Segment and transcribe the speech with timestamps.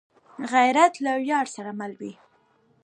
[0.51, 2.13] غیرت له ویاړ سره مل وي